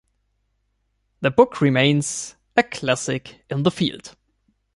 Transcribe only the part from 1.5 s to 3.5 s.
remains a classic